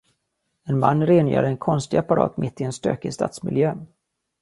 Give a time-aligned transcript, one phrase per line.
[0.65, 3.77] En man rengör en konstig apparat mitt i en stökig stadsmiljö